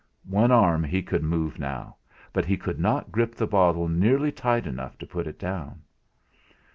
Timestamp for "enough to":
4.65-5.05